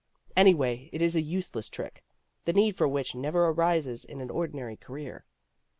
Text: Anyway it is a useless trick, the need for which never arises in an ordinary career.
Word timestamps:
Anyway 0.35 0.89
it 0.91 0.99
is 0.99 1.15
a 1.15 1.21
useless 1.21 1.69
trick, 1.69 2.03
the 2.45 2.53
need 2.53 2.75
for 2.75 2.87
which 2.87 3.13
never 3.13 3.45
arises 3.45 4.03
in 4.03 4.19
an 4.19 4.31
ordinary 4.31 4.75
career. 4.75 5.25